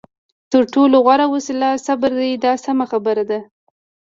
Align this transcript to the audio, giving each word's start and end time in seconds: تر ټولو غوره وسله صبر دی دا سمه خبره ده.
تر 0.51 0.63
ټولو 0.73 0.95
غوره 1.05 1.25
وسله 1.33 1.69
صبر 1.85 2.11
دی 2.21 2.31
دا 2.43 2.53
سمه 2.65 2.85
خبره 2.91 3.23
ده. 3.29 3.39